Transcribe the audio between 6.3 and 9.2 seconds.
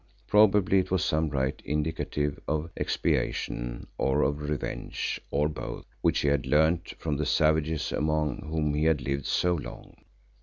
learned from the savages among whom he had